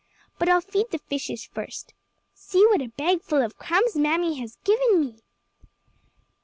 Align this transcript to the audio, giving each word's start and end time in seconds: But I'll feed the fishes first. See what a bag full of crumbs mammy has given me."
But 0.39 0.49
I'll 0.49 0.61
feed 0.61 0.89
the 0.89 0.97
fishes 0.97 1.45
first. 1.45 1.93
See 2.33 2.65
what 2.65 2.81
a 2.81 2.87
bag 2.87 3.21
full 3.21 3.43
of 3.43 3.59
crumbs 3.59 3.95
mammy 3.95 4.39
has 4.39 4.57
given 4.63 4.99
me." 4.99 5.19